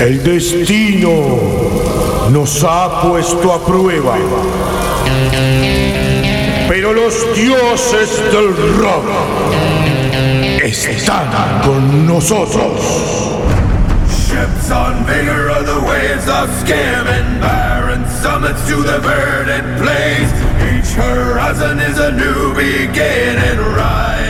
[0.00, 1.38] El destino
[2.30, 4.16] nos ha puesto a prueba.
[6.66, 9.04] Pero los dioses del rock
[10.64, 11.28] están
[11.62, 12.80] con nosotros.
[14.08, 20.32] Ships on vigor of the waves of scam and barren summits to the verdant plains.
[20.72, 23.58] Each horizon is a new beginning.
[23.76, 24.29] Rise.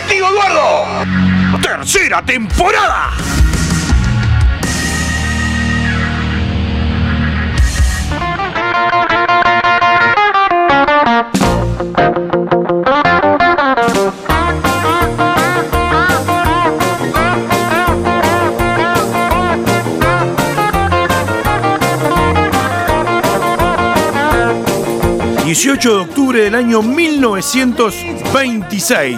[1.81, 3.30] Tercera temporada.
[25.51, 29.17] ...18 de octubre del año 1926...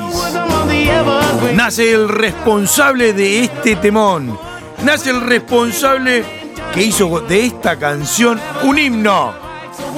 [1.54, 4.36] Nace el responsable de este temón.
[4.84, 6.26] Nace el responsable
[6.74, 9.36] que hizo de esta canción un himno.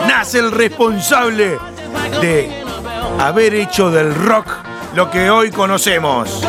[0.09, 1.57] Nace el responsable
[2.19, 2.51] de
[3.17, 4.47] haber hecho del rock
[4.93, 6.41] lo que hoy conocemos.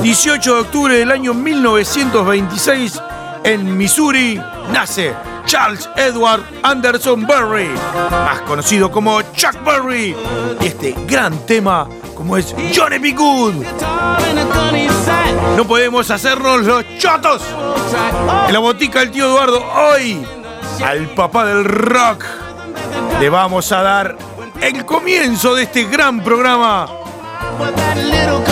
[0.00, 3.02] 18 de octubre del año 1926,
[3.44, 4.40] en Missouri,
[4.72, 5.12] nace
[5.46, 7.70] Charles Edward Anderson Berry,
[8.10, 10.14] más conocido como Chuck Berry,
[10.60, 13.12] este gran tema como es Johnny B.
[13.12, 13.54] Good.
[15.56, 17.42] No podemos hacernos los chotos.
[18.48, 20.26] En la botica del tío Eduardo, hoy,
[20.84, 22.24] al papá del rock,
[23.20, 24.16] le vamos a dar
[24.60, 26.88] el comienzo de este gran programa,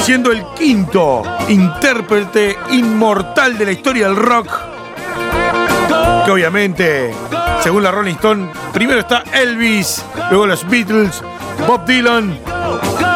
[0.04, 4.73] siendo el quinto intérprete inmortal de la historia del rock.
[6.24, 7.14] Que obviamente,
[7.62, 11.22] según la Rolling Stone, primero está Elvis, luego los Beatles,
[11.66, 12.38] Bob Dylan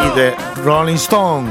[0.06, 1.48] y The Rolling Stone.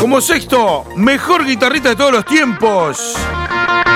[0.00, 3.16] Como sexto, mejor guitarrista de todos los tiempos.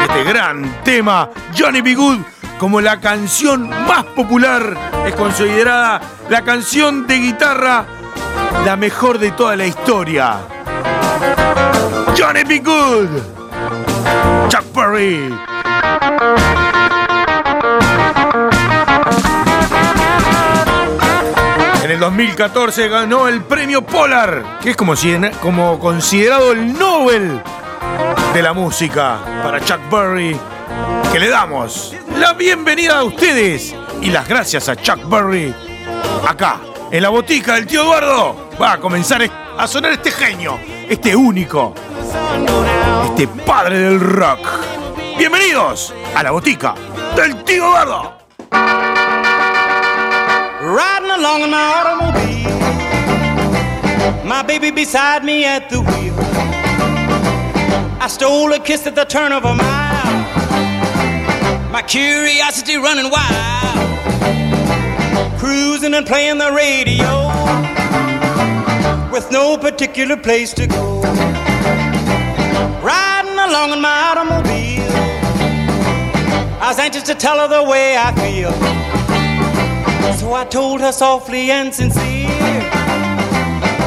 [0.02, 1.94] Este gran tema, Johnny B.
[1.94, 2.20] Good,
[2.58, 7.86] como la canción más popular, es considerada la canción de guitarra
[8.64, 10.36] la mejor de toda la historia.
[12.16, 12.60] Johnny B.
[12.60, 13.41] Good.
[14.48, 15.32] Chuck Berry.
[21.82, 24.94] En el 2014 ganó el premio Polar, que es como,
[25.40, 27.40] como considerado el Nobel
[28.32, 30.36] de la música para Chuck Berry,
[31.12, 35.54] que le damos la bienvenida a ustedes y las gracias a Chuck Berry
[36.26, 38.50] acá, en la botica del tío Eduardo.
[38.60, 40.58] Va a comenzar a sonar este genio,
[40.88, 41.74] este único,
[43.04, 44.40] este padre del rock.
[45.18, 46.74] Bienvenidos a la botica
[47.16, 48.12] del tío Eduardo.
[50.60, 52.58] Riding along in my automobile,
[54.24, 56.14] my baby beside me at the wheel.
[58.00, 60.22] I stole a kiss at the turn of a mile,
[61.70, 63.88] my curiosity running wild.
[65.38, 67.28] Cruising and playing the radio
[69.10, 70.91] with no particular place to go.
[73.52, 74.96] Along in my automobile,
[76.58, 78.50] I was anxious to tell her the way I feel.
[80.14, 82.30] So I told her softly and sincere,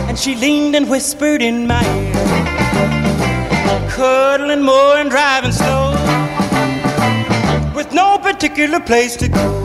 [0.07, 2.13] and she leaned and whispered in my ear,
[3.89, 5.93] cuddling more and driving slow,
[7.75, 9.64] with no particular place to go.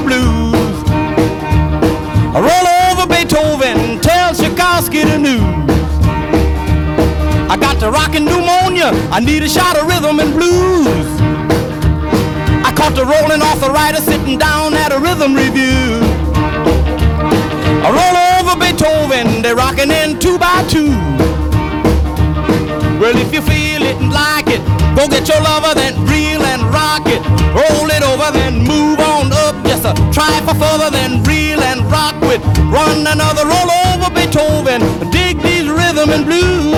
[0.00, 0.54] Blues.
[2.34, 5.68] I roll over Beethoven, tell Tchaikovsky the news.
[7.50, 11.08] I got the rockin' pneumonia, I need a shot of rhythm and blues.
[12.64, 16.00] I caught the rolling arthritis sitting down at a rhythm review.
[17.80, 20.92] I roll over Beethoven, they're rocking in two by two.
[23.00, 24.60] Well, if you feel it and like it,
[24.94, 27.22] go get your lover, then reel and rock it.
[27.54, 28.97] Roll it over, then move
[30.18, 32.42] try for further, then reel and rock with.
[32.74, 34.80] Run another roll over Beethoven.
[35.12, 36.77] Dig these rhythm and blues.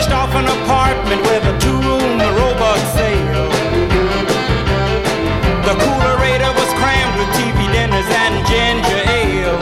[0.00, 3.50] Furnished off an apartment with a two-room robot sale.
[5.68, 9.58] The coolerator was crammed with TV dinners and ginger ale.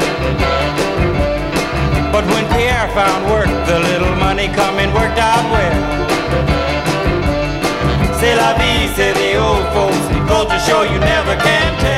[2.13, 5.83] But when Pierre found work, the little money coming worked out well.
[8.21, 10.07] C'est la vie, say the old folks.
[10.51, 11.98] To show you never can tell.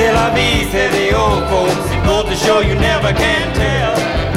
[0.00, 4.29] Tel Aviv, say they old folks, go to show you never can tell.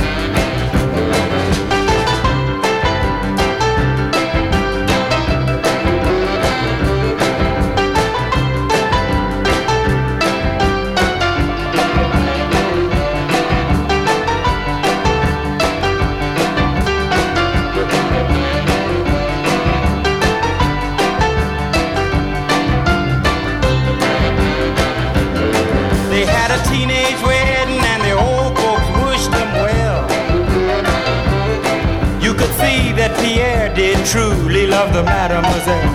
[34.93, 35.89] The mademoiselle.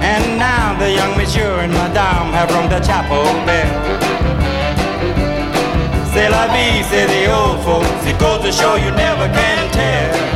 [0.00, 3.72] And now the young monsieur and madame have rung the chapel bell.
[6.12, 8.06] C'est la vie, say the old folks.
[8.06, 10.26] It goes to show you never can tell.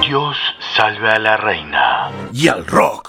[0.00, 0.38] Dios
[0.74, 3.05] salve a la reina y al rock.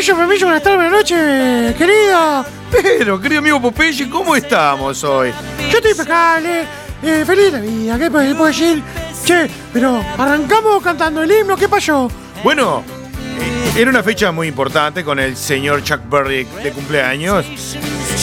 [0.00, 2.46] Pepillo, Pepillo, buenas tardes, buenas noches, querida.
[2.70, 5.30] Pero, querido amigo Popeye, ¿cómo estamos hoy?
[5.70, 6.62] Yo estoy impecable,
[7.02, 8.82] eh, feliz de vida, ¿qué puedo decir?
[9.26, 12.10] Che, pero arrancamos cantando el himno, ¿qué pasó?
[12.42, 12.82] Bueno,
[13.38, 17.44] eh, era una fecha muy importante con el señor Chuck Berry de cumpleaños.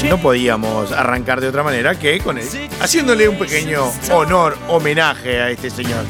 [0.10, 2.48] No podíamos arrancar de otra manera que con él,
[2.82, 6.06] haciéndole un pequeño honor, homenaje a este señor.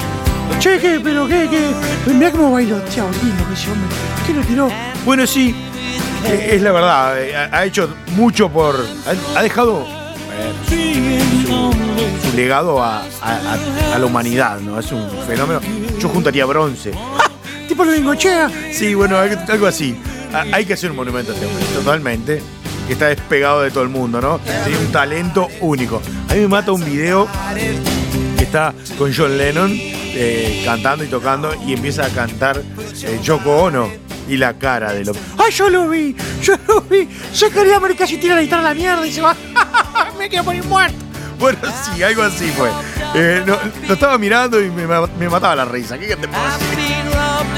[0.59, 1.01] Che, ¿qué?
[1.03, 1.49] ¿Pero qué?
[1.51, 2.13] qué?
[2.13, 3.89] Mirá cómo bailó, chao, lindo que ese hombre.
[4.25, 4.96] ¿Qué lo tiró?
[5.07, 5.55] Bueno, sí,
[6.25, 7.15] eh, es la verdad.
[7.23, 8.75] eh, Ha hecho mucho por.
[9.35, 9.85] Ha, dejado
[10.69, 11.01] eh,
[11.47, 14.77] su, su legado a, a- a- a la humanidad, ¿no?
[14.77, 15.61] Es un fenómeno.
[15.97, 16.91] Yo juntaría bronce.
[17.69, 18.51] Tipo lo bingochea.
[18.73, 19.97] Sí, bueno, algo así.
[20.33, 22.41] Ha- Hay que hacer un monumento a este hombre, totalmente.
[22.85, 24.39] Que está despegado de todo el mundo, ¿no?
[24.65, 26.01] Tiene un talento único.
[26.29, 27.27] A mí me mata un video
[28.37, 32.61] que está con John Lennon eh, cantando y tocando y empieza a cantar
[33.03, 33.89] eh, Yoko Ono
[34.27, 35.13] y la cara de lo.
[35.37, 36.15] ¡Ay, yo lo vi!
[36.41, 37.07] ¡Yo lo vi!
[37.33, 39.35] Se quería morir casi tira la guitarra a la mierda y se va.
[40.17, 40.97] Me quiero morir muerto.
[41.39, 42.69] Bueno, sí, algo así fue.
[43.13, 43.57] Eh, no,
[43.87, 45.97] lo estaba mirando y me, me mataba la risa.
[45.97, 46.87] ¿Qué te puedo decir?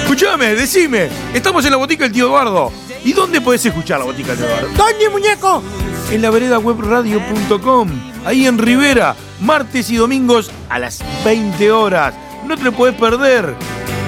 [0.01, 1.09] Escuchame, decime.
[1.33, 2.71] Estamos en la botica del tío Eduardo.
[3.05, 4.69] ¿Y dónde podés escuchar la botica del tío Eduardo?
[4.75, 5.63] ¿Dónde, muñeco?
[6.11, 7.89] En la vereda webradio.com.
[8.25, 9.15] Ahí en Rivera.
[9.39, 12.13] Martes y domingos a las 20 horas.
[12.49, 13.53] No te lo podés perder.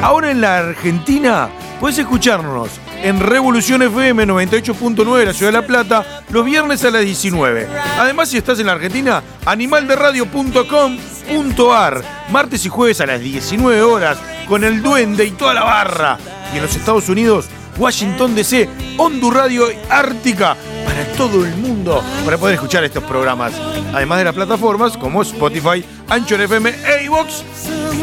[0.01, 1.48] Ahora en la Argentina
[1.79, 2.71] podés escucharnos
[3.03, 7.67] en Revolución FM 98.9 de la Ciudad de La Plata los viernes a las 19.
[8.00, 14.17] Además, si estás en la Argentina, animalderadio.com.ar martes y jueves a las 19 horas
[14.48, 16.17] con el Duende y toda la barra.
[16.51, 22.37] Y en los Estados Unidos, Washington DC, Hondu Radio Ártica para todo el mundo para
[22.37, 23.53] poder escuchar estos programas.
[23.93, 27.43] Además de las plataformas como Spotify, Anchor FM e iVoox.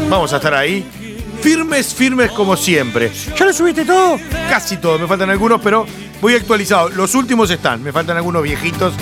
[0.09, 0.85] Vamos a estar ahí
[1.41, 3.11] firmes, firmes como siempre.
[3.37, 4.19] ¿Ya lo subiste todo?
[4.49, 5.85] Casi todos, me faltan algunos, pero
[6.21, 6.89] voy actualizado.
[6.89, 8.93] Los últimos están, me faltan algunos viejitos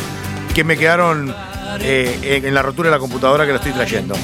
[0.53, 1.33] que me quedaron
[1.79, 4.15] eh, en, la rotura de la computadora que lo estoy trayendo.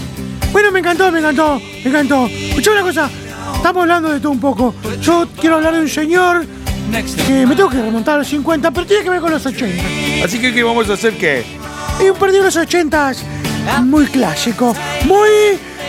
[0.51, 2.27] Bueno, me encantó, me encantó, me encantó.
[2.27, 3.09] Escuchame una cosa,
[3.55, 4.73] estamos hablando de todo un poco.
[5.01, 6.45] Yo quiero hablar de un señor
[7.27, 9.83] que me tengo que remontar a los 50, pero tiene que ver con los 80.
[10.23, 11.17] Así que, ¿qué vamos a hacer?
[11.17, 11.45] ¿Qué?
[12.03, 13.13] Y un perdido de los 80
[13.83, 15.29] muy clásico, muy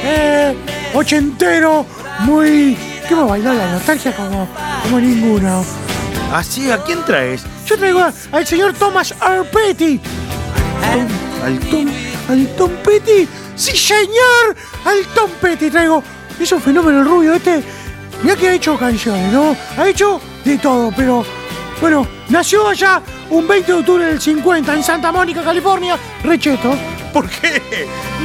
[0.04, 0.54] eh,
[0.94, 1.84] ochentero,
[2.20, 2.76] muy.
[3.08, 4.48] que va a bailar la nostalgia como,
[4.84, 5.64] como ninguno.
[6.32, 7.42] Así, ¿a quién traes?
[7.66, 9.44] Yo traigo a- al señor Thomas R.
[9.44, 10.00] Petty.
[11.44, 11.86] Al Tom.
[12.28, 13.28] ¿Al Tom Petty?
[13.56, 14.56] ¡Sí, señor!
[14.84, 16.02] Al Tom Petty traigo.
[16.38, 17.62] Es un fenómeno el rubio este.
[18.22, 19.56] Mirá que ha hecho canciones, ¿no?
[19.76, 21.24] Ha hecho de todo, pero.
[21.80, 25.98] Bueno, nació allá un 20 de octubre del 50 en Santa Mónica, California.
[26.22, 26.74] Recheto.
[27.12, 27.62] ¿Por qué?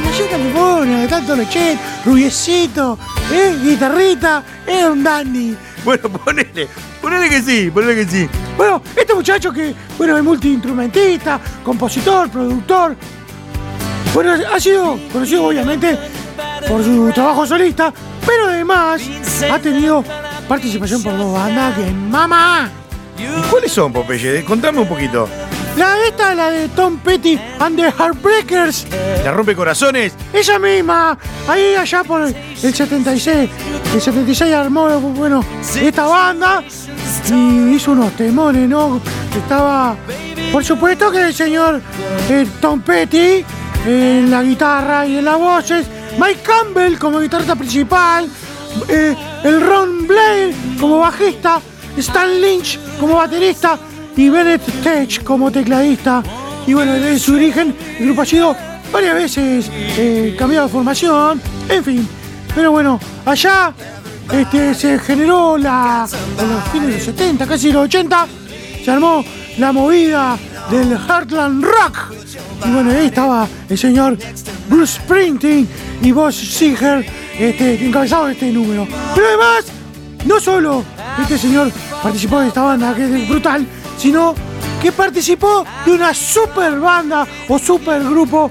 [0.04, 2.98] Nació en California, de tanto lechet, rubiecito,
[3.32, 3.56] ¿eh?
[3.62, 5.56] Guitarrita, era un dandy.
[5.84, 6.68] Bueno, ponele.
[7.00, 8.28] Ponele que sí, ponele que sí.
[8.56, 12.96] Bueno, este muchacho que, bueno, es multiinstrumentista, compositor, productor.
[14.12, 15.96] Bueno, ha sido conocido obviamente
[16.68, 17.92] por su trabajo solista,
[18.26, 19.02] pero además
[19.50, 20.04] ha tenido
[20.48, 22.70] participación por dos bandas bien mamá.
[23.18, 24.44] ¿Y cuáles son, Popeye?
[24.44, 25.28] Contame un poquito.
[25.76, 28.86] La esta, la de Tom Petty and the Heartbreakers,
[29.24, 30.12] ¿La rompe corazones?
[30.32, 31.16] esa misma,
[31.48, 33.50] ahí allá por el 76,
[33.94, 35.44] el 76 armó, bueno,
[35.80, 36.62] esta banda
[37.30, 39.00] y hizo unos temones, ¿no?
[39.36, 39.94] Estaba,
[40.50, 41.80] por supuesto que el señor
[42.28, 43.44] eh, Tom Petty
[43.86, 45.86] en la guitarra y en las voces,
[46.18, 48.28] Mike Campbell como guitarrista principal,
[48.88, 49.14] eh,
[49.44, 51.60] el Ron Blair como bajista,
[51.96, 53.78] Stan Lynch como baterista
[54.16, 56.22] y Bennett Tech como tecladista.
[56.66, 58.56] Y bueno, desde su origen, el grupo ha sido
[58.92, 62.08] varias veces eh, cambiado de formación, en fin.
[62.54, 63.72] Pero bueno, allá
[64.32, 66.06] este, se generó la,
[66.38, 68.26] en los fines de los 70, casi los 80,
[68.84, 69.24] se armó
[69.58, 70.38] la movida
[70.70, 72.12] del Heartland Rock.
[72.66, 74.18] Y bueno, ahí estaba el señor
[74.68, 75.68] Bruce Springsteen
[76.02, 77.06] y Boss Seger
[77.38, 78.86] este, encabezado de este número.
[79.14, 79.66] Pero además,
[80.26, 80.84] no solo
[81.20, 81.70] este señor
[82.02, 84.34] participó de esta banda, que es brutal, sino
[84.82, 88.50] que participó de una super banda o super grupo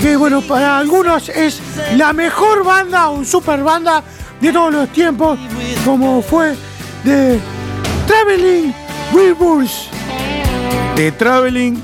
[0.00, 1.60] que bueno, para algunos es
[1.96, 4.02] la mejor banda o super banda
[4.40, 5.38] de todos los tiempos,
[5.84, 6.54] como fue
[7.02, 7.40] de
[8.06, 8.74] Traveling
[9.12, 9.88] Wilburys.
[10.96, 11.82] De Traveling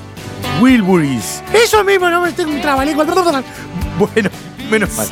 [0.60, 1.42] Wilburys.
[1.52, 3.04] Eso mismo, no me tengo un trabalengua.
[3.98, 4.30] Bueno,
[4.70, 5.06] menos mal.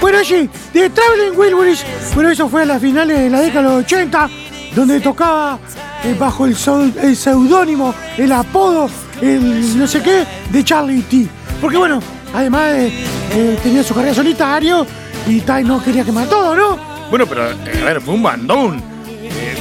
[0.00, 3.68] Bueno, sí, de Traveling Wilburys, bueno, eso fue a las finales de la década de
[3.76, 4.30] los 80,
[4.76, 5.58] donde tocaba
[6.04, 6.56] eh, bajo el,
[7.02, 8.88] el seudónimo, el apodo,
[9.20, 11.26] el no sé qué, de Charlie T.
[11.60, 12.00] Porque bueno,
[12.32, 12.86] además de,
[13.32, 14.86] eh, tenía su carrera solitario
[15.26, 16.78] y Tai no quería quemar todo, ¿no?
[17.10, 18.82] Bueno, pero eh, a ver, fue un bandón.
[19.08, 19.56] Eh,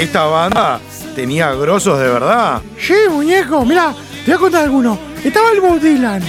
[0.00, 0.80] esta banda
[1.18, 2.62] tenía grosos de verdad.
[2.80, 3.92] Sí, muñeco, mira,
[4.24, 4.96] te voy a contar alguno.
[5.24, 6.22] Estaba el Bob Dylan.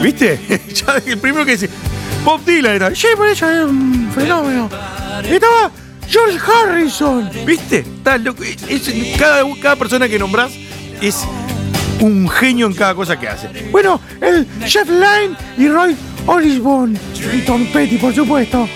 [0.00, 0.38] ¿Viste?
[0.72, 1.68] ya el primero que dice.
[2.24, 2.94] Bob Dylan era.
[2.94, 4.70] Sí, por eso es un fenómeno.
[5.28, 5.72] Estaba
[6.08, 7.28] George Harrison.
[7.44, 7.78] ¿Viste?
[7.80, 8.44] Está loco.
[8.44, 10.52] Es- cada, cada persona que nombrás
[11.00, 11.24] es
[11.98, 13.48] un genio en cada cosa que hace.
[13.72, 15.96] Bueno, el Jeff Lynne y Roy
[16.28, 16.96] Osborne.
[17.36, 18.68] Y Tom Petty, por supuesto.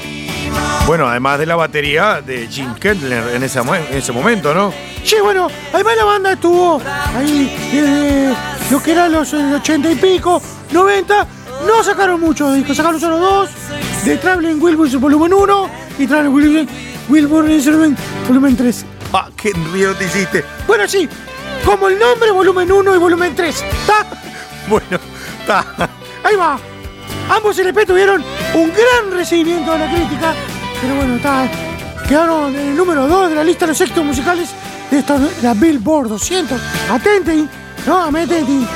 [0.87, 4.73] Bueno, además de la batería de Jim Kentler en ese, mo- en ese momento, ¿no?
[5.03, 6.81] Sí, bueno, además la banda estuvo
[7.17, 8.35] ahí desde
[8.71, 10.41] lo que eran los eh, 80 y pico,
[10.71, 11.27] 90.
[11.67, 13.51] No sacaron muchos discos, sacaron solo dos.
[14.05, 16.69] De Traveling Wilburys volumen 1 y Traveling
[17.09, 17.67] Wilburys
[18.29, 18.85] volumen 3.
[19.13, 20.45] ¡Ah, qué río te hiciste!
[20.69, 21.09] Bueno, sí,
[21.65, 23.57] como el nombre, volumen 1 y volumen 3.
[23.63, 24.07] ¿Está?
[24.69, 24.99] Bueno,
[25.41, 25.65] está.
[26.23, 26.59] Ahí va.
[27.29, 28.23] Ambos LP tuvieron
[28.55, 30.35] un gran recibimiento de la crítica,
[30.81, 31.49] pero bueno, está,
[32.09, 34.51] quedaron en el número 2 de la lista de los éxitos musicales
[34.91, 36.61] de esta, la Billboard 200.
[36.91, 37.49] Atenten,
[37.87, 38.05] ¿no?
[38.05, 38.67] Atenten.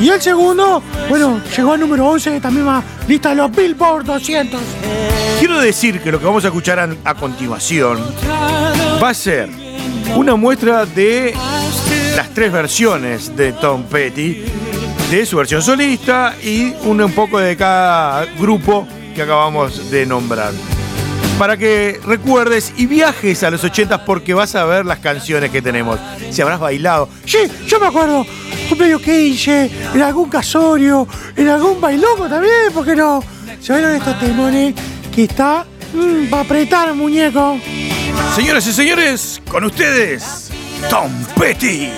[0.00, 4.04] Y el segundo, bueno, llegó al número 11 de esta misma lista de los Billboard
[4.04, 4.60] 200.
[5.38, 7.98] Quiero decir que lo que vamos a escuchar a, a continuación
[9.02, 9.48] va a ser
[10.16, 11.34] una muestra de
[12.16, 14.44] las tres versiones de Tom Petty,
[15.10, 20.52] de su versión solista y un, un poco de cada grupo que acabamos de nombrar.
[21.38, 25.60] Para que recuerdes y viajes a los 80 porque vas a ver las canciones que
[25.60, 25.98] tenemos.
[26.30, 27.08] Si habrás bailado.
[27.24, 28.24] Sí, yo me acuerdo,
[28.68, 33.22] cumpleaños que hice, en algún casorio, en algún bailongo también, ¿por qué no?
[33.60, 34.74] Se vieron estos temones
[35.14, 35.66] que está
[36.30, 37.58] para apretar, muñeco.
[38.34, 40.50] Señoras y señores, con ustedes,
[40.88, 41.90] Tom Petty.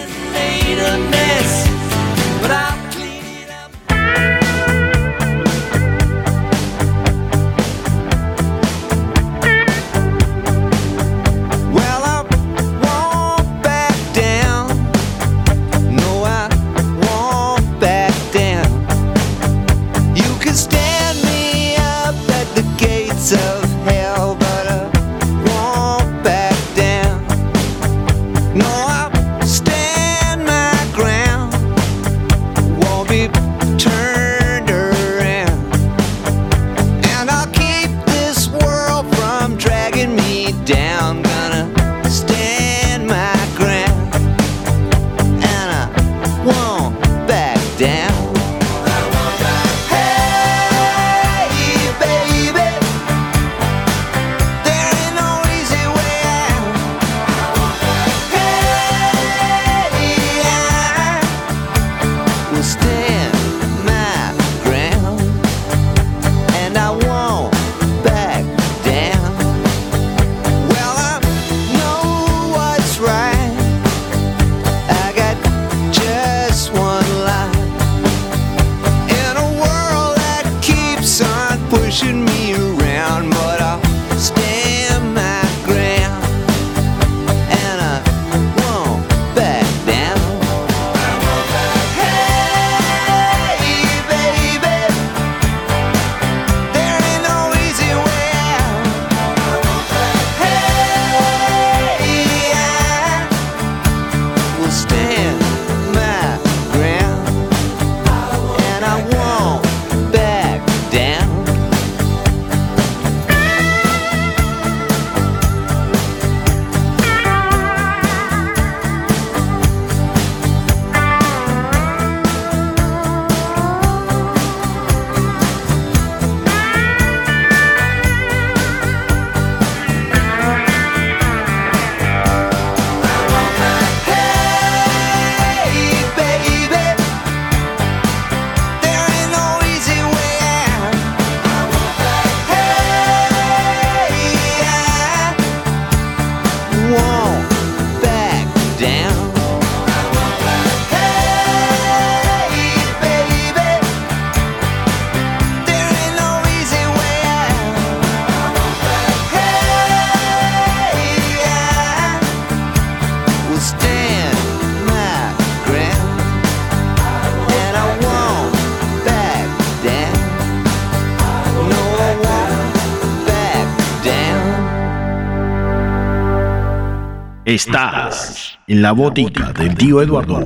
[177.55, 180.39] Estás en la botica del tío Eduardo.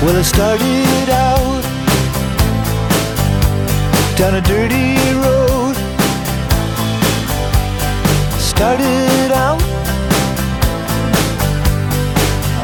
[0.00, 1.62] Well, I started out
[4.16, 5.76] down a dirty road.
[8.38, 9.73] Started out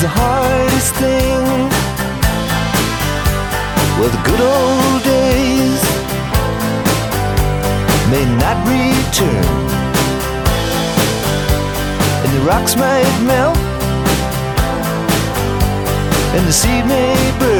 [0.00, 1.68] The hardest thing.
[3.98, 5.82] Well, the good old days
[8.10, 9.70] may not return
[12.24, 13.56] and the rocks might melt,
[16.36, 17.59] and the seed may burn.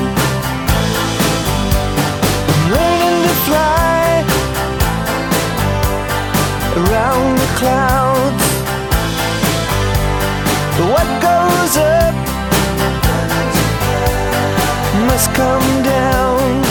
[3.51, 4.23] Fly
[6.79, 8.45] around the clouds.
[10.91, 12.15] What goes up
[15.07, 16.70] must come down.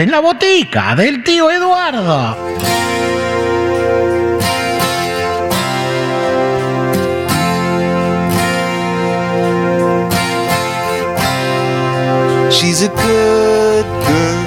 [0.00, 2.34] En la botica del tío Eduardo.
[12.50, 14.44] She's a good girl,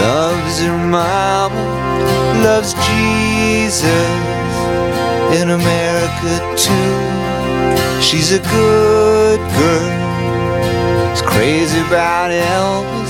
[0.00, 1.54] loves her mama,
[2.42, 3.92] loves Jesus
[5.40, 6.98] in America too.
[8.00, 13.09] She's a good girl, is crazy about Elvis,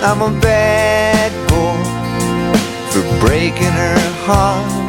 [0.00, 1.76] I'm a bad boy
[2.90, 4.87] for breaking her heart.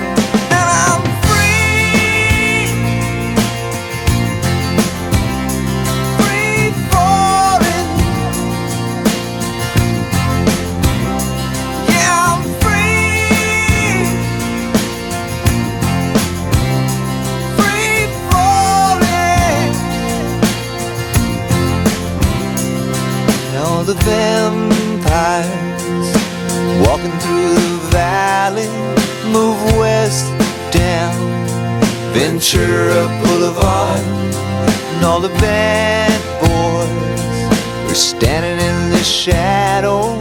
[32.39, 40.17] Ventura Boulevard, and all the bad boys were standing in the shadows,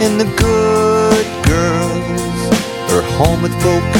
[0.00, 3.99] and the good girls are home with broken.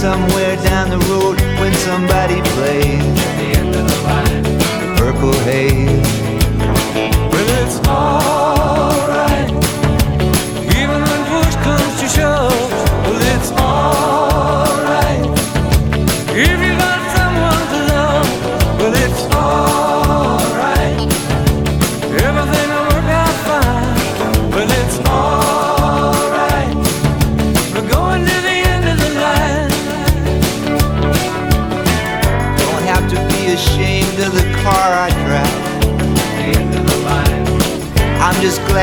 [0.00, 5.32] somewhere down the road when somebody plays at the end of the line the purple
[5.40, 5.97] haze.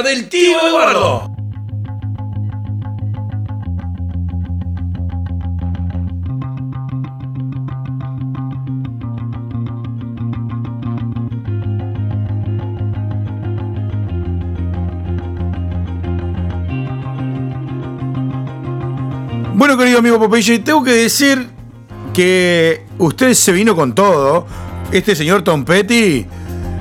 [0.00, 1.30] Del tío Eduardo.
[19.54, 21.50] Bueno, querido amigo Popeye, tengo que decir
[22.14, 24.46] que usted se vino con todo.
[24.90, 26.26] Este señor Tom Petty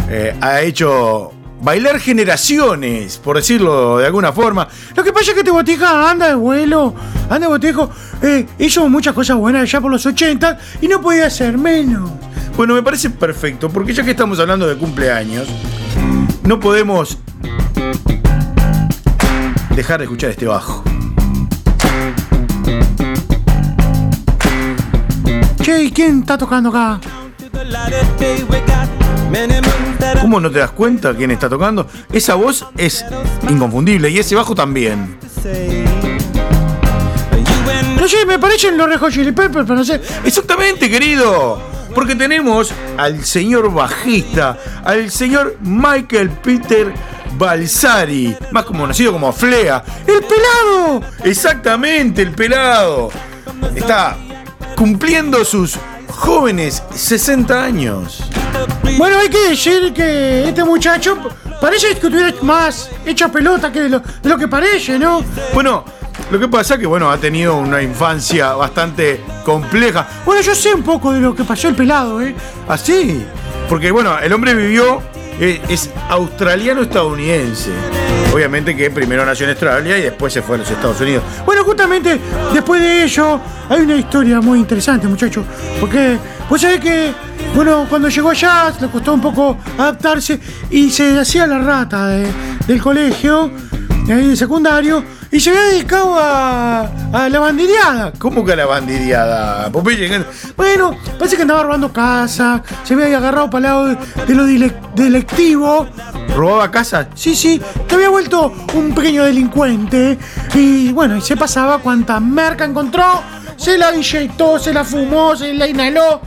[0.10, 4.67] eh, ha hecho bailar generaciones, por decirlo de alguna forma.
[4.95, 6.93] Lo que pasa es que botica anda de vuelo,
[7.24, 7.89] anda de botejo.
[8.21, 12.10] Eh, hizo muchas cosas buenas allá por los 80 y no podía ser menos.
[12.58, 15.47] Bueno, me parece perfecto, porque ya que estamos hablando de cumpleaños,
[16.43, 17.17] no podemos
[19.76, 20.84] dejar de escuchar este bajo.
[25.62, 27.00] Che, ¿y quién está tocando acá?
[30.22, 31.88] ¿Cómo no te das cuenta quién está tocando?
[32.12, 33.06] Esa voz es
[33.50, 35.17] inconfundible y ese bajo también.
[37.98, 40.02] No sé, me parecen los Red Hot Chili Peppers, pero no sé.
[40.24, 41.62] Exactamente, querido.
[41.94, 46.94] Porque tenemos al señor bajista, al señor Michael Peter
[47.38, 49.84] Balsari, más conocido como Flea.
[50.08, 51.02] ¡El pelado!
[51.24, 53.10] Exactamente, el pelado.
[53.76, 54.17] Está
[54.76, 55.78] cumpliendo sus
[56.10, 58.24] jóvenes 60 años.
[58.97, 61.17] Bueno, hay que decir que este muchacho
[61.60, 65.24] parece que tuviera más hecha pelota que de lo, de lo que parece, ¿no?
[65.53, 65.84] Bueno,
[66.30, 70.07] lo que pasa que bueno, ha tenido una infancia bastante compleja.
[70.26, 72.36] Bueno, yo sé un poco de lo que pasó el pelado, ¿eh?
[72.68, 73.24] Así.
[73.68, 75.01] Porque bueno, el hombre vivió,
[75.39, 77.71] eh, es australiano-estadounidense.
[78.34, 81.23] Obviamente que primero nació en Australia y después se fue a los Estados Unidos.
[81.45, 82.19] Bueno, justamente
[82.53, 85.43] después de ello hay una historia muy interesante, muchacho.
[85.79, 86.17] Porque,
[86.47, 87.11] pues sabés que,
[87.53, 92.27] bueno, cuando llegó allá le costó un poco adaptarse y se hacía la rata de-
[92.67, 93.51] del colegio,
[94.06, 96.82] de secundario, y se había dedicado a,
[97.14, 98.12] a la bandideada.
[98.18, 99.70] ¿Cómo que la bandideada?
[99.72, 100.24] Popeye?
[100.58, 103.97] Bueno, parece que andaba robando casa, se había agarrado para el lado de,
[104.28, 104.45] de lo
[104.95, 105.88] delictivo.
[106.36, 107.08] ¿Robaba casa?
[107.14, 110.18] Sí, sí, te había vuelto un pequeño delincuente.
[110.54, 113.22] Y bueno, y se pasaba cuanta merca encontró,
[113.56, 116.22] se la inyectó, se la fumó, se la inhaló.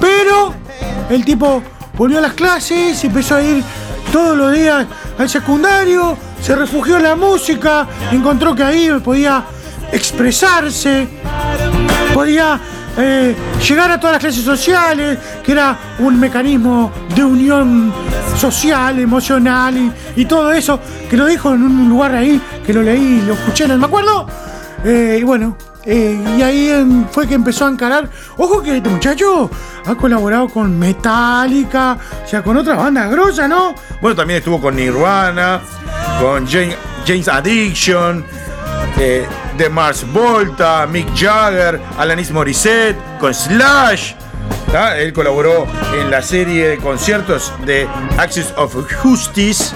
[0.00, 0.54] Pero
[1.10, 1.62] el tipo
[1.96, 3.62] volvió a las clases y empezó a ir
[4.12, 4.86] todos los días
[5.18, 9.44] al secundario, se refugió en la música, encontró que ahí podía
[9.92, 11.06] expresarse,
[12.12, 12.60] podía
[12.98, 13.34] eh,
[13.66, 17.92] llegar a todas las clases sociales, que era un mecanismo de unión
[18.36, 22.82] social, emocional y, y todo eso, que lo dijo en un lugar ahí, que lo
[22.82, 24.26] leí, lo escuché, no me acuerdo.
[24.84, 28.08] Eh, y bueno, eh, y ahí fue que empezó a encarar.
[28.36, 29.50] Ojo que este muchacho
[29.86, 33.74] ha colaborado con Metallica, o sea, con otra banda grosa, ¿no?
[34.00, 35.60] Bueno, también estuvo con Nirvana,
[36.20, 38.24] con James, Addiction,
[38.98, 39.26] eh,
[39.70, 44.14] Mars Volta, Mick Jagger, Alanis Morissette, con Slash.
[44.96, 47.86] Él colaboró en la serie de conciertos de
[48.16, 49.74] Axis of Justice,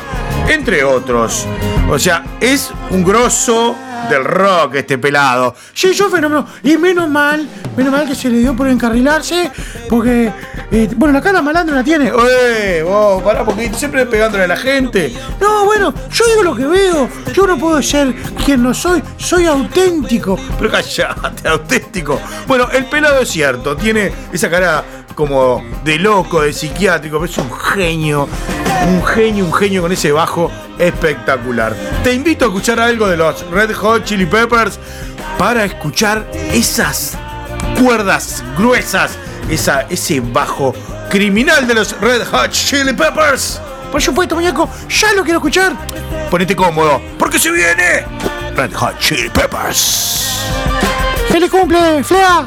[0.49, 1.47] entre otros.
[1.91, 3.77] O sea, es un grosso
[4.09, 5.55] del rock este pelado.
[5.73, 6.47] Sí, yo fenómeno.
[6.63, 9.51] Y menos mal, menos mal que se le dio por encarrilarse,
[9.89, 10.33] porque,
[10.71, 12.13] eh, bueno, la cara malandro la tiene.
[12.31, 12.83] ¡Eh!
[12.83, 15.13] Vos, pará, porque siempre pegándole a la gente.
[15.41, 17.09] No, bueno, yo digo lo que veo.
[17.33, 19.03] Yo no puedo ser quien no soy.
[19.17, 20.39] Soy auténtico.
[20.59, 22.21] Pero callate, auténtico.
[22.47, 24.85] Bueno, el pelado es cierto, tiene esa cara
[25.17, 28.29] como de loco, de psiquiátrico, pero es un genio.
[28.87, 30.49] Un genio, un genio con ese bajo
[30.79, 31.75] espectacular.
[32.05, 34.79] Te invito a escuchar algo de los Red Hot Chili Peppers
[35.37, 37.15] para escuchar esas
[37.83, 39.19] cuerdas gruesas,
[39.51, 40.73] esa, ese bajo
[41.11, 43.61] criminal de los Red Hot Chili Peppers.
[43.91, 45.73] Por supuesto, muñeco, ya lo quiero escuchar.
[46.31, 48.05] Ponete cómodo, porque se viene
[48.55, 50.45] Red Hot Chili Peppers.
[51.29, 52.47] ¡Feliz cumple, Flea!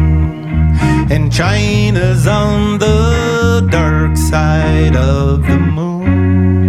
[1.13, 6.60] And China's on the dark side of the moon.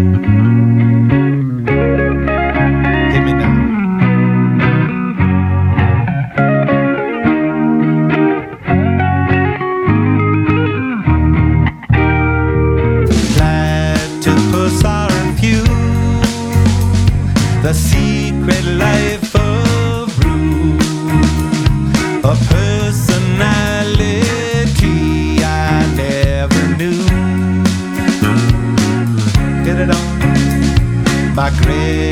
[31.62, 32.11] Christmas.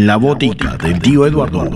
[0.00, 1.68] En la botica del tío Eduardo.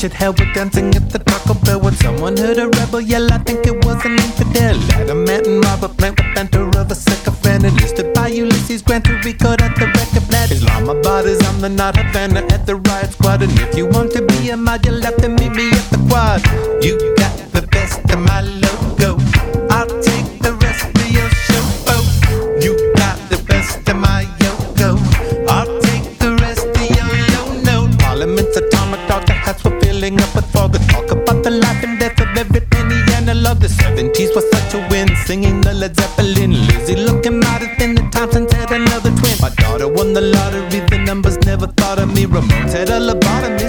[0.00, 3.30] Richard Hell were dancing at the Taco Bell when someone heard a rebel yell.
[3.30, 4.76] I think it was an infidel.
[4.92, 7.64] Adam and Robert Plant with banter of a sycophant.
[7.64, 10.50] Enlisted by Ulysses Grant to record at the record plant.
[10.52, 13.42] Islamabad is on the not Havana at the riot squad.
[13.42, 15.98] And if you want to be a mod, you'll have to meet me at the
[16.08, 16.40] quad.
[16.82, 16.96] You
[34.00, 34.14] heaven.
[34.14, 36.52] Cheese was such a win, singing the Led Zeppelin.
[36.66, 39.36] Lizzie looking mighty thin, the Thompsons had another twin.
[39.40, 42.26] My daughter won the lottery, the numbers never thought of me.
[42.26, 43.68] Remote had a lobotomy,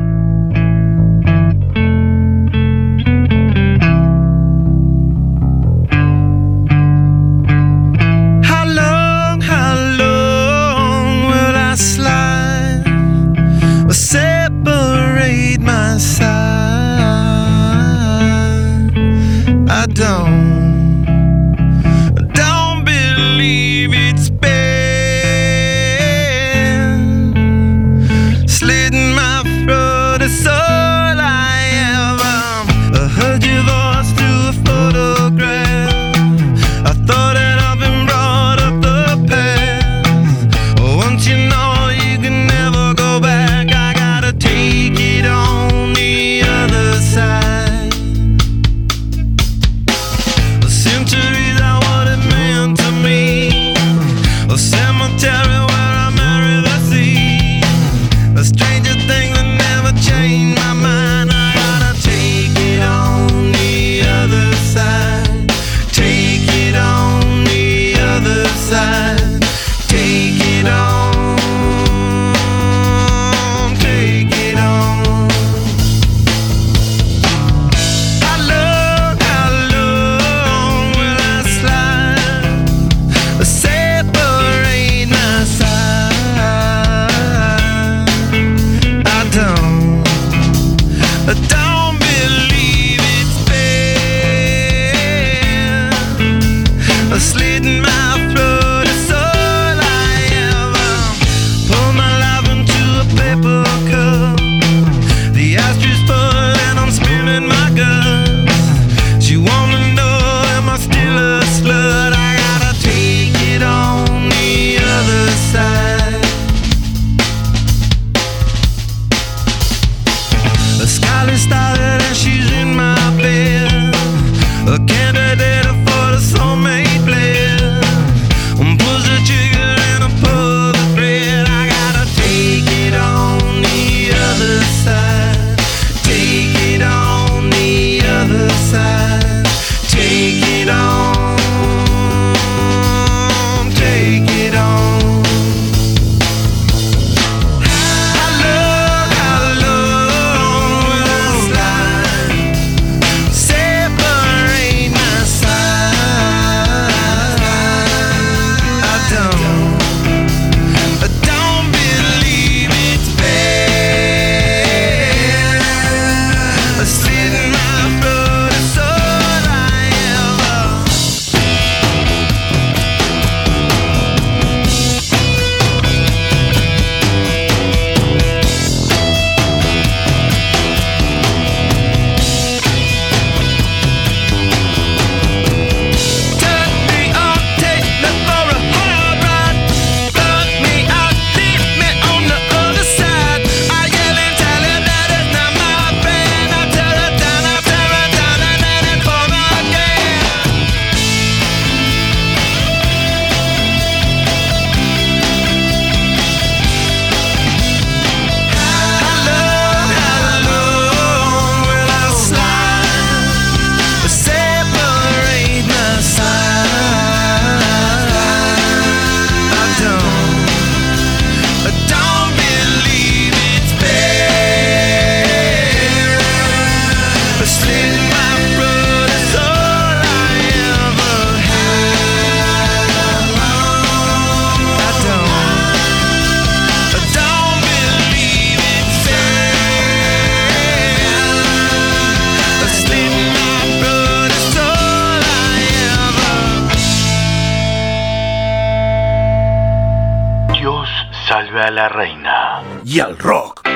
[251.51, 252.61] Salve a la reina.
[252.85, 253.67] Y al rock.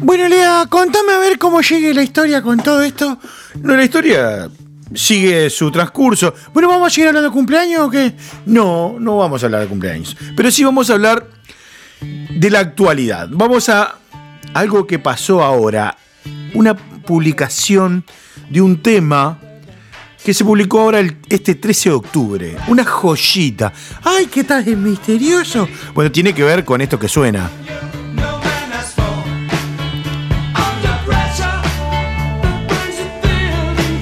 [0.00, 3.18] Bueno, Lea, contame a ver cómo llegue la historia con todo esto.
[3.62, 4.48] No, la historia
[4.94, 6.34] sigue su transcurso.
[6.52, 8.14] Bueno, ¿vamos a seguir hablando de cumpleaños o qué?
[8.46, 10.16] No, no vamos a hablar de cumpleaños.
[10.36, 11.28] Pero sí vamos a hablar
[12.00, 13.28] de la actualidad.
[13.30, 13.96] Vamos a
[14.52, 15.96] algo que pasó ahora.
[16.54, 18.04] Una publicación
[18.50, 19.38] de un tema
[20.24, 22.56] que se publicó ahora el- este 13 de octubre.
[22.68, 23.72] Una joyita.
[24.02, 25.68] ¡Ay, qué tal es misterioso!
[25.94, 27.50] Bueno, tiene que ver con esto que suena.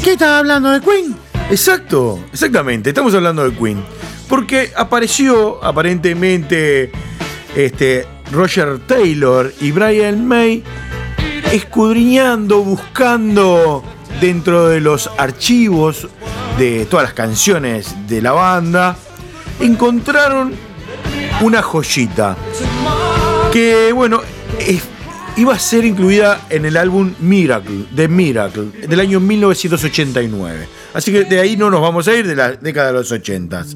[0.03, 1.15] ¿Qué estás hablando de Queen?
[1.51, 2.91] Exacto, exactamente.
[2.91, 3.83] Estamos hablando de Queen.
[4.29, 6.91] Porque apareció aparentemente
[7.55, 10.63] este, Roger Taylor y Brian May
[11.53, 13.85] escudriñando, buscando
[14.23, 16.07] dentro de los archivos
[16.57, 18.97] de todas las canciones de la banda,
[19.59, 20.53] encontraron
[21.41, 22.37] una joyita
[23.53, 24.21] que, bueno,
[25.37, 30.69] iba a ser incluida en el álbum Miracle, de Miracle, del año 1989.
[30.95, 33.67] Así que de ahí no nos vamos a ir de la década de los 80.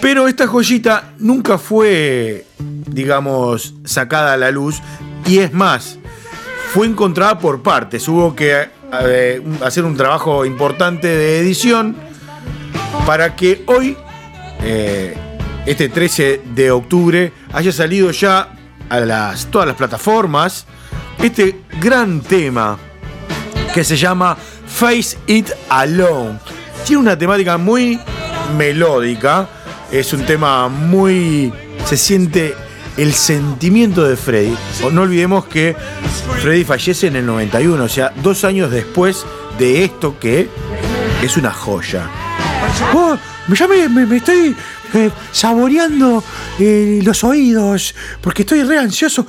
[0.00, 4.80] Pero esta joyita nunca fue, digamos, sacada a la luz.
[5.26, 5.98] Y es más,
[6.72, 8.08] fue encontrada por partes.
[8.08, 11.96] Hubo que eh, hacer un trabajo importante de edición
[13.06, 13.96] para que hoy,
[14.62, 15.14] eh,
[15.66, 18.50] este 13 de octubre, haya salido ya
[18.88, 20.66] a las, todas las plataformas
[21.22, 22.78] este gran tema
[23.74, 24.36] que se llama
[24.66, 26.38] Face It Alone.
[26.86, 27.98] Tiene una temática muy
[28.56, 29.48] melódica,
[29.90, 31.52] es un tema muy...
[31.84, 32.54] se siente
[32.98, 34.54] el sentimiento de Freddy.
[34.92, 35.74] No olvidemos que
[36.42, 39.24] Freddy fallece en el 91, o sea, dos años después
[39.58, 40.48] de esto que
[41.22, 42.08] es una joya.
[42.94, 43.16] Oh,
[43.54, 44.54] ya me, me- me estoy
[44.94, 46.22] eh, saboreando
[46.58, 49.26] eh, los oídos porque estoy re ansioso.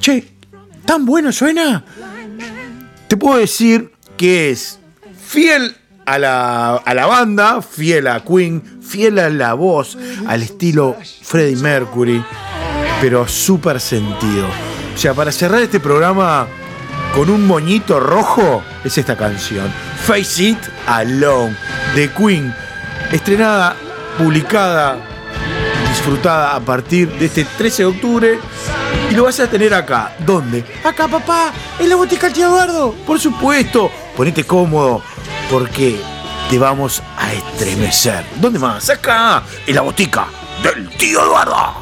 [0.00, 0.28] Che,
[0.84, 1.84] ¿tan bueno suena?
[3.08, 4.78] Te puedo decir que es
[5.24, 9.96] fiel a la, a la banda, fiel a Queen, fiel a la voz,
[10.26, 12.22] al estilo Freddie Mercury,
[13.02, 14.46] pero súper sentido.
[14.94, 16.46] O sea, para cerrar este programa
[17.12, 19.68] con un moñito rojo, es esta canción.
[20.06, 21.56] Face It Alone,
[21.96, 22.54] de Queen,
[23.10, 23.74] estrenada,
[24.16, 24.98] publicada,
[25.88, 28.38] disfrutada a partir de este 13 de octubre.
[29.10, 30.14] Y lo vas a tener acá.
[30.20, 30.64] ¿Dónde?
[30.84, 32.94] Acá, papá, en la botica del tío Eduardo.
[33.04, 35.02] Por supuesto, ponete cómodo,
[35.50, 36.00] porque
[36.48, 38.24] te vamos a estremecer.
[38.36, 38.88] ¿Dónde más?
[38.90, 40.28] Acá, en la botica
[40.62, 41.81] del tío Eduardo.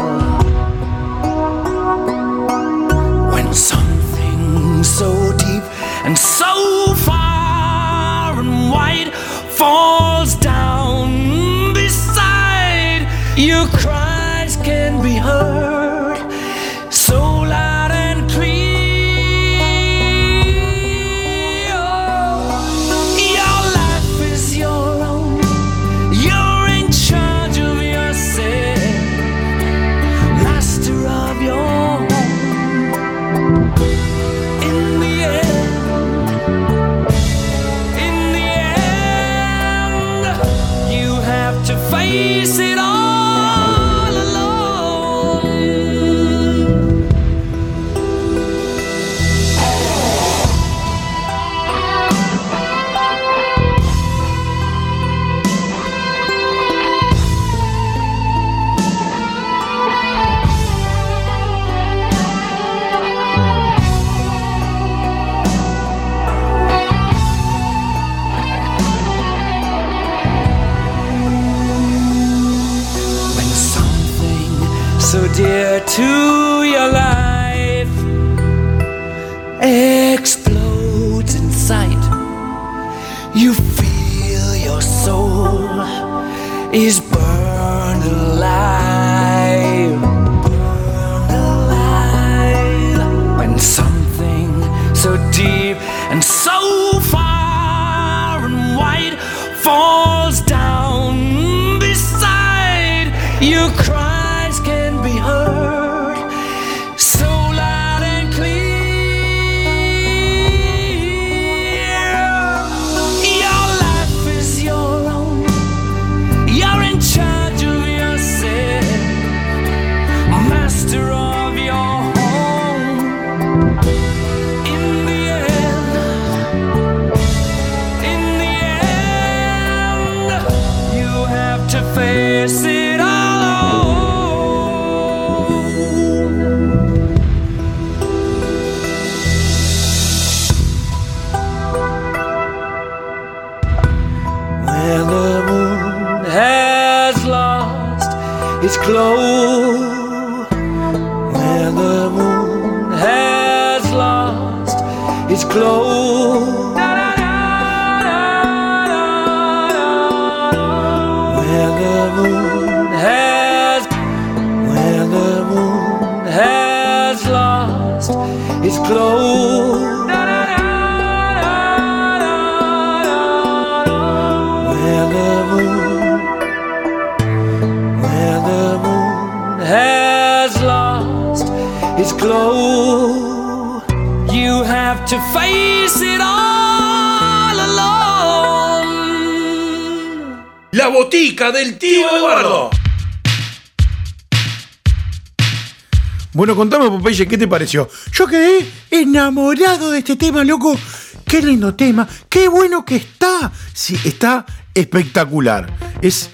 [197.11, 197.89] Popeye, ¿qué te pareció?
[198.13, 200.77] Yo quedé enamorado de este tema, loco.
[201.25, 203.51] Qué lindo tema, qué bueno que está.
[203.73, 205.67] Sí, está espectacular.
[206.01, 206.29] Es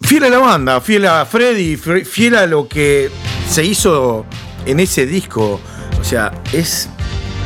[0.00, 3.10] fiel a la banda, fiel a Freddy, fre- fiel a lo que
[3.48, 4.24] se hizo
[4.64, 5.60] en ese disco.
[6.00, 6.88] O sea, es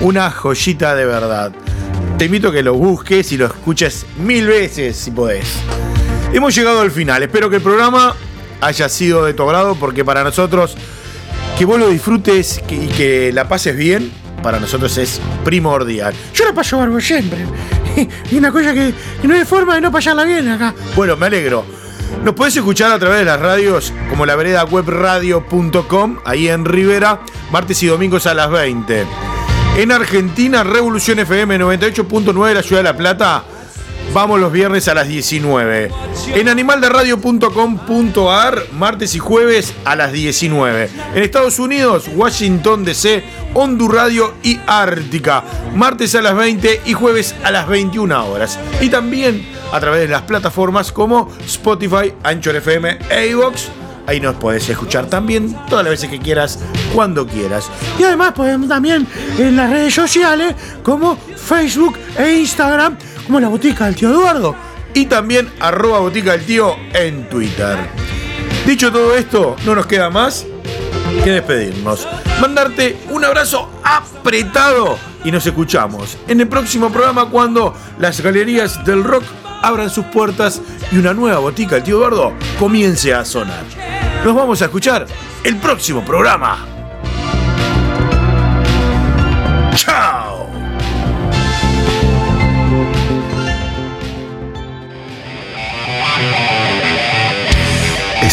[0.00, 1.52] Una joyita de verdad.
[2.18, 5.46] Te invito a que lo busques y lo escuches mil veces si podés.
[6.32, 7.22] Hemos llegado al final.
[7.22, 8.14] Espero que el programa
[8.60, 10.76] haya sido de tu agrado porque para nosotros
[11.58, 14.10] que vos lo disfrutes y que la pases bien,
[14.42, 16.14] para nosotros es primordial.
[16.34, 17.46] Yo la paso barbo siempre.
[18.30, 18.92] Y una cosa que,
[19.22, 20.74] que no hay forma de no pasarla bien acá.
[20.96, 21.64] Bueno, me alegro.
[22.24, 27.20] Nos podés escuchar a través de las radios como la vereda webradio.com, ahí en Rivera,
[27.52, 29.04] martes y domingos a las 20.
[29.76, 33.44] En Argentina, Revolución FM 98.9 de la Ciudad de La Plata,
[34.14, 35.90] vamos los viernes a las 19.
[36.28, 40.88] En animalderadio.com.ar, martes y jueves a las 19.
[41.14, 45.42] En Estados Unidos, Washington DC, Hondur Radio y Ártica,
[45.74, 48.60] martes a las 20 y jueves a las 21 horas.
[48.80, 53.68] Y también a través de las plataformas como Spotify, Anchor FM e iVoox.
[54.06, 56.58] Ahí nos podés escuchar también todas las veces que quieras,
[56.94, 57.70] cuando quieras.
[57.98, 59.06] Y además podemos también
[59.38, 64.54] en las redes sociales como Facebook e Instagram, como la botica del tío Eduardo.
[64.92, 67.76] Y también arroba botica del tío en Twitter.
[68.66, 70.46] Dicho todo esto, no nos queda más
[71.22, 72.06] que despedirnos.
[72.40, 79.04] Mandarte un abrazo apretado y nos escuchamos en el próximo programa cuando las galerías del
[79.04, 79.24] rock
[79.62, 80.60] abran sus puertas
[80.92, 83.64] y una nueva botica del tío Eduardo comience a sonar.
[84.24, 85.06] Nos vamos a escuchar
[85.42, 86.66] el próximo programa.
[89.76, 90.33] ¡Chao!